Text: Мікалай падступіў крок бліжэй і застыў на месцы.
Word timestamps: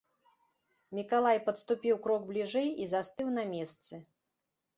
Мікалай 0.99 1.39
падступіў 1.49 1.99
крок 2.07 2.25
бліжэй 2.31 2.67
і 2.85 2.89
застыў 2.95 3.27
на 3.37 3.43
месцы. 3.53 4.03